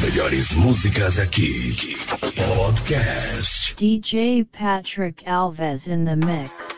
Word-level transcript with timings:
melhores 0.00 0.52
músicas 0.52 1.18
aqui. 1.18 1.74
Podcast. 2.56 3.74
DJ 3.76 4.46
Patrick 4.50 5.24
Alves 5.26 5.86
in 5.86 6.04
the 6.04 6.16
mix. 6.16 6.69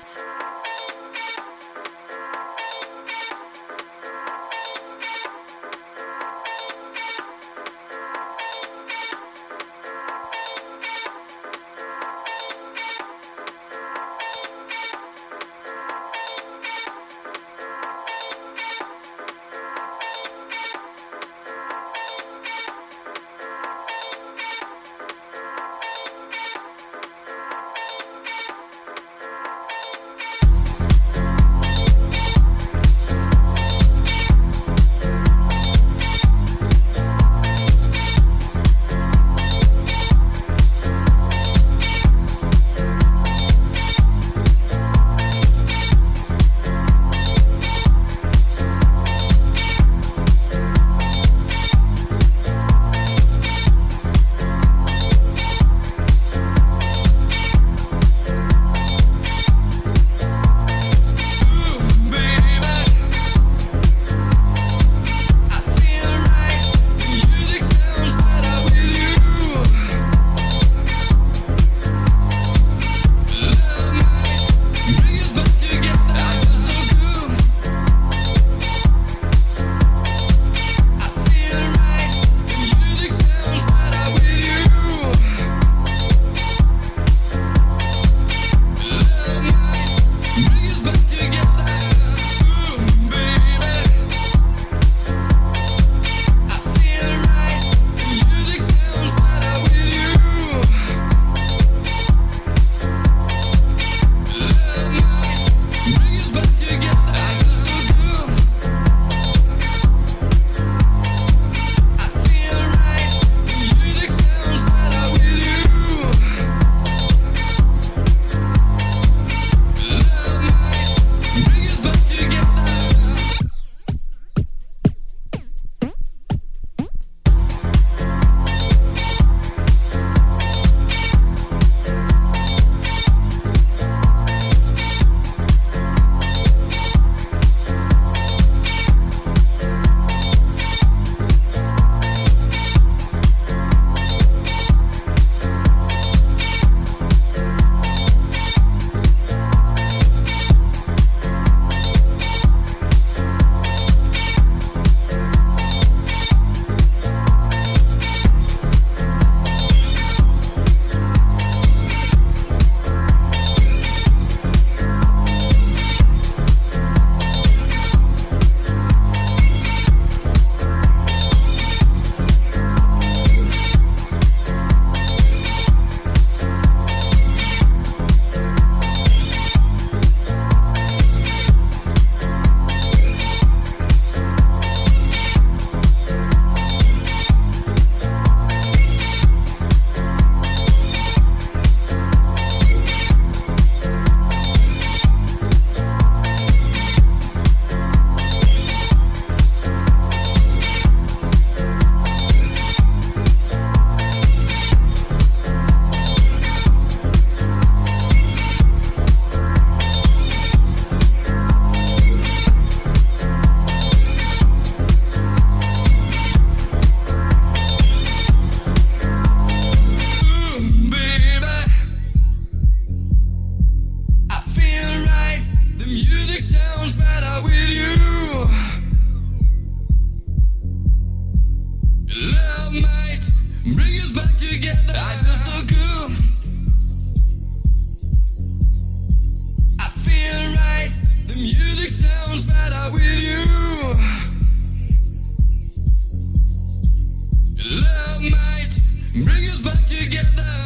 might 248.31 248.79
bring 249.15 249.49
us 249.49 249.61
back 249.61 249.85
together. 249.85 250.62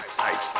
I 0.00 0.58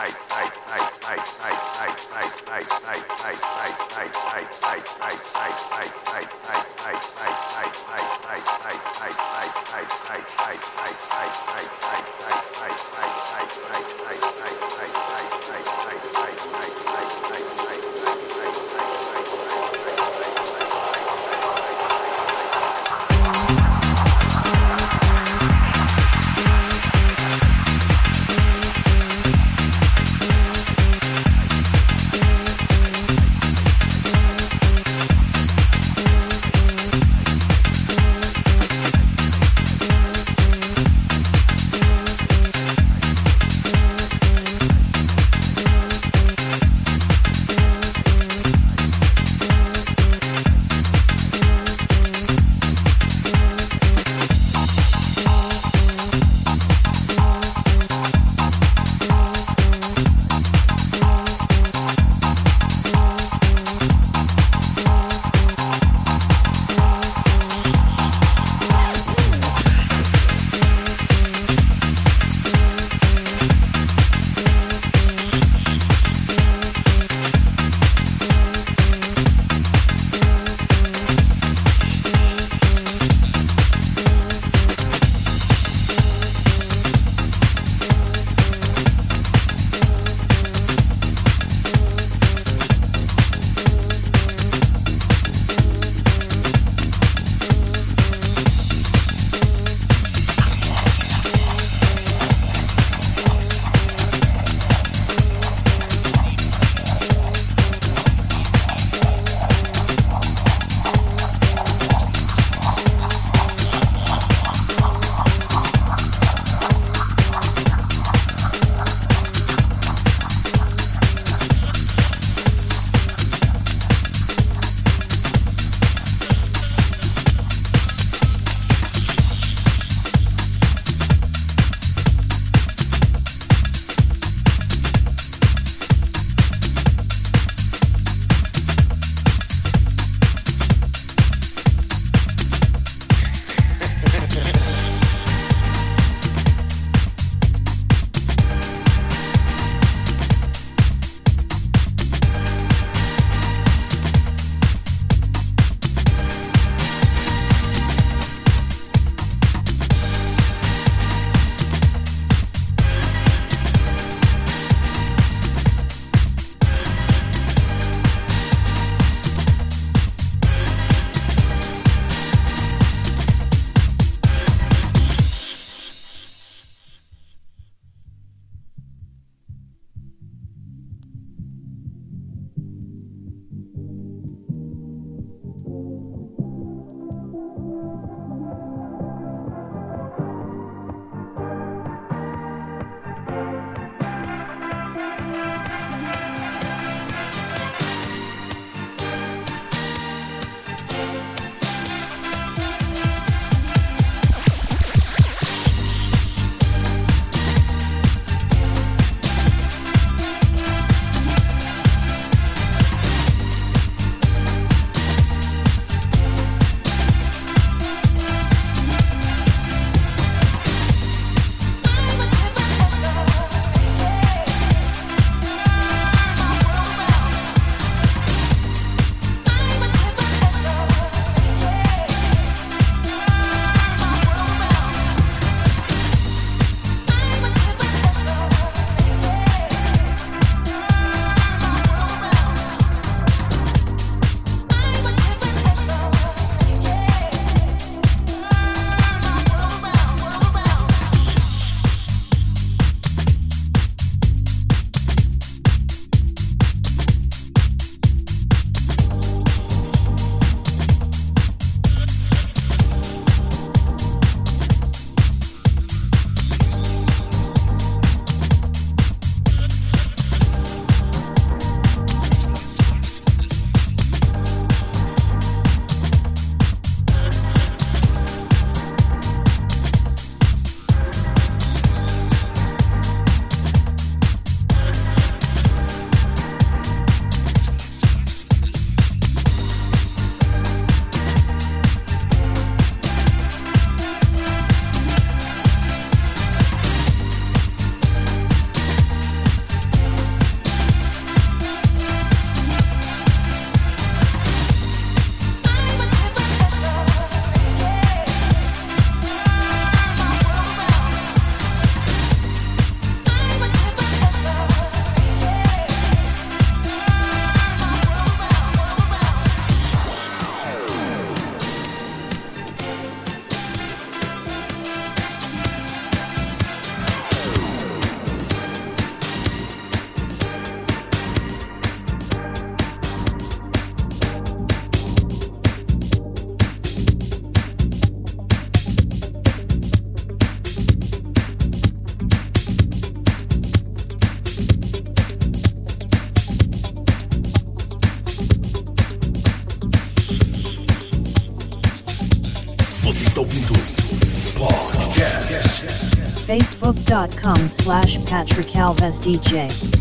Facebook.com 357.18 357.56
slash 357.80 358.24
Patrick 358.26 358.68
Alves 358.68 359.18
DJ. 359.18 359.97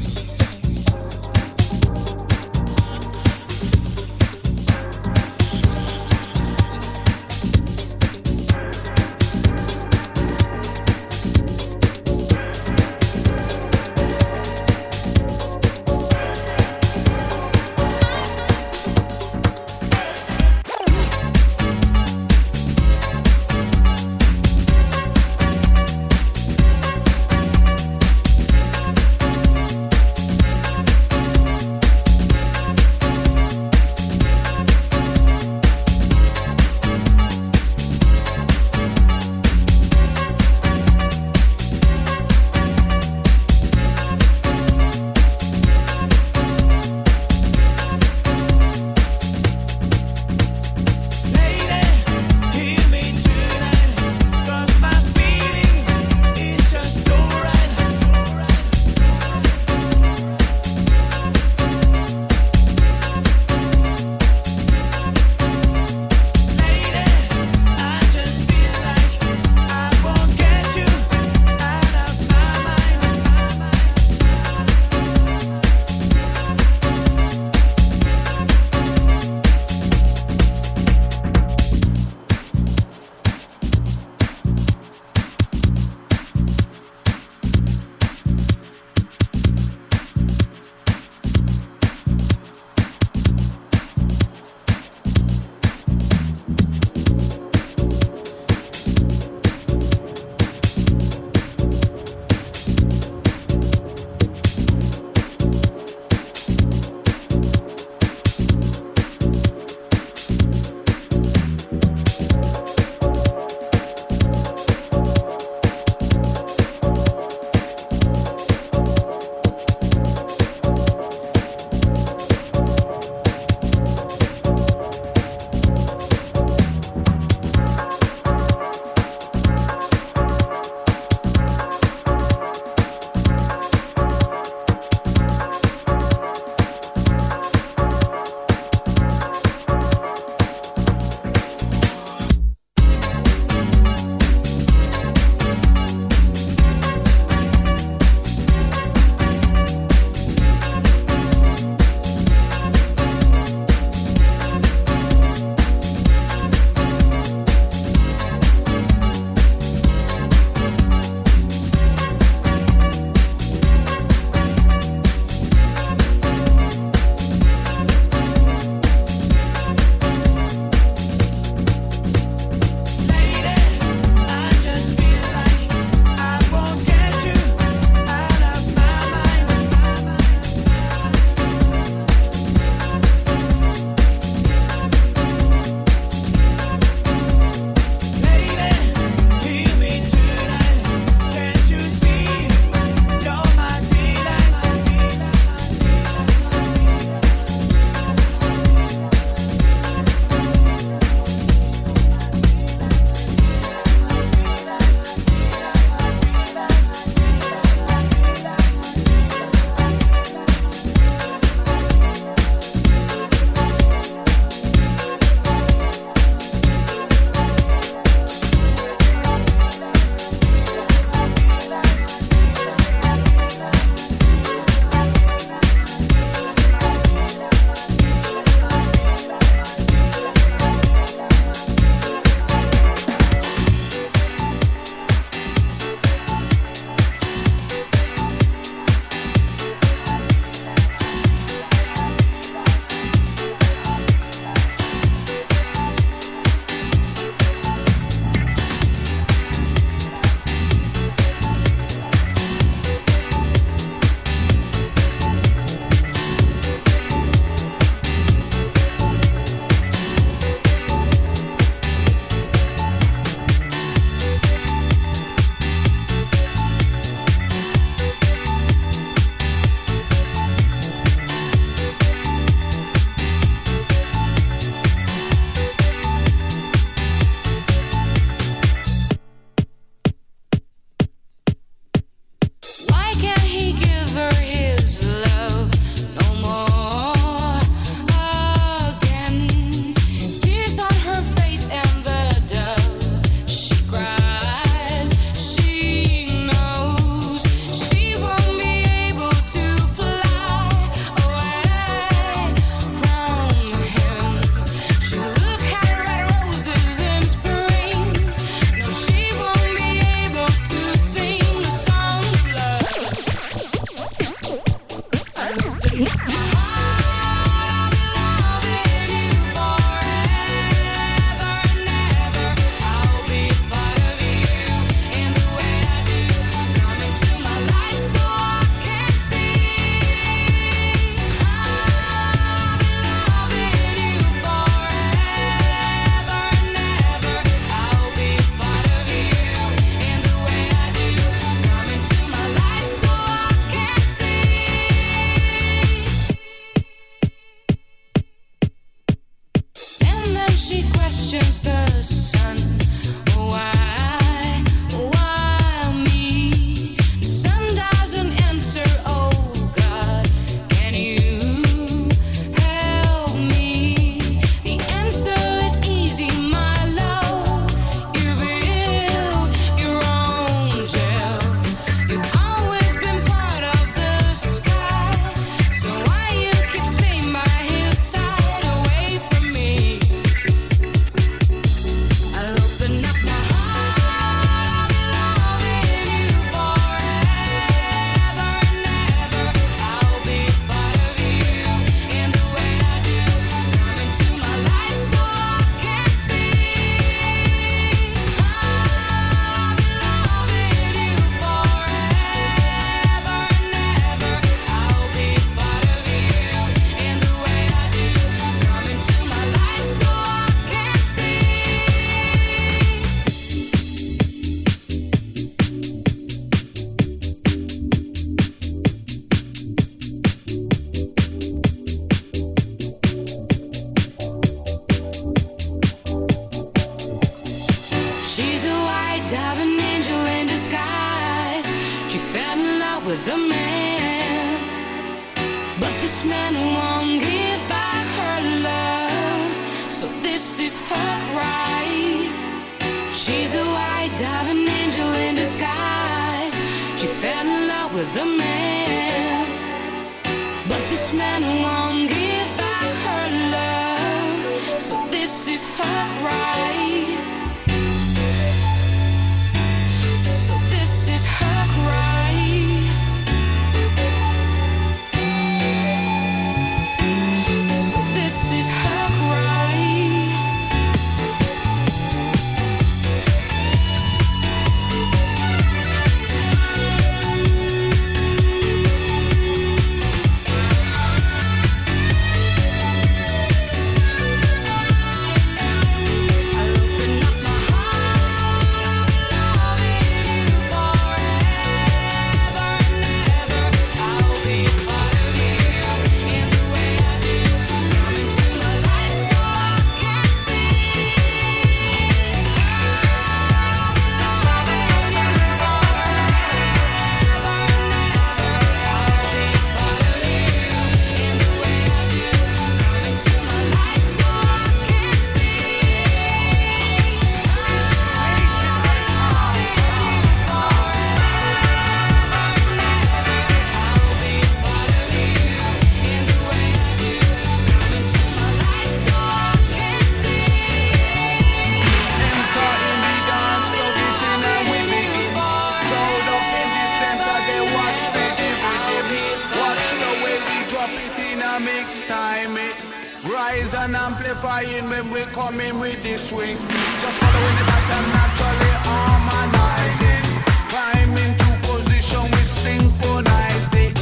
rise 543.47 543.73
and 543.73 543.95
amplifying 543.95 544.89
when 544.89 545.10
we 545.12 545.21
come 545.38 545.60
in 545.60 545.79
with 545.79 546.01
the 546.03 546.17
swing. 546.17 546.57
Just 547.01 547.17
following 547.21 547.55
the 547.60 547.65
pattern 547.71 548.05
naturally 548.17 548.73
harmonizing. 548.88 550.25
Climb 550.71 551.13
into 551.25 551.49
position 551.67 552.23
we 552.33 552.43
synchronize 552.63 553.67
it. 553.73 553.95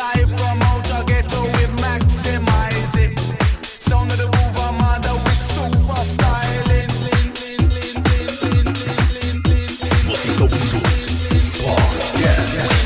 Live 0.00 0.30
from 0.38 0.62
outer 0.70 1.02
ghetto 1.10 1.42
we 1.56 1.64
maximize. 1.84 2.94
Sound 3.88 4.10
of 4.12 4.18
the 4.18 4.28
mover 4.36 4.72
mother 4.82 5.14
we 5.24 5.34
super 5.34 6.02
styling. 6.14 6.90
Você 10.06 10.28
está 10.30 10.44
ouvindo? 10.44 10.80
Podcast. 11.64 12.76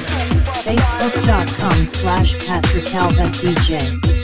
Facebook.com 0.64 1.78
slash 2.00 2.46
Patrick 2.46 2.96
Alves 2.96 3.40
DJ. 3.40 4.19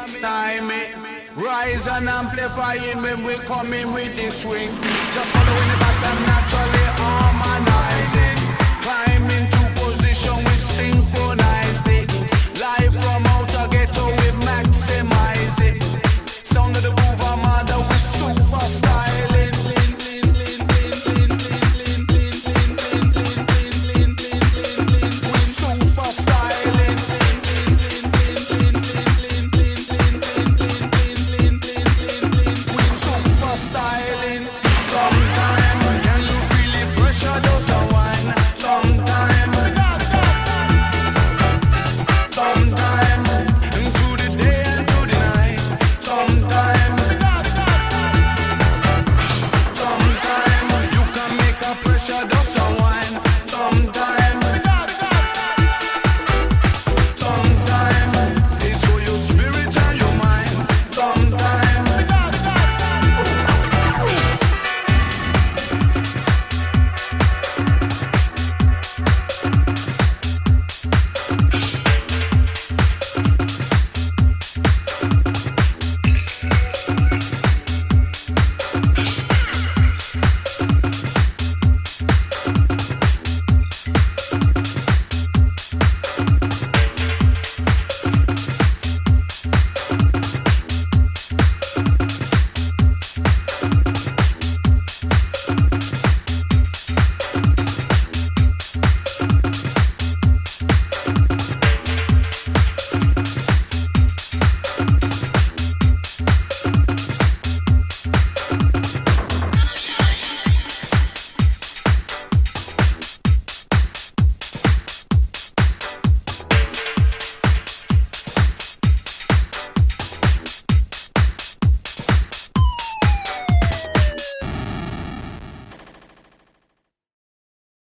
next 0.00 0.20
time 0.22 0.70
it 0.70 0.96
rise 1.36 1.86
and 1.86 2.08
amplify 2.08 2.74
amplifying 2.74 3.02
when 3.02 3.22
we 3.22 3.34
coming 3.44 3.92
with 3.92 4.16
the 4.16 4.30
swing. 4.30 4.68
Just 5.12 5.30
following 5.34 5.70
it 5.74 5.80
back 5.80 5.98
and 6.08 6.26
naturally 6.26 6.86
harmonizing. 6.96 8.39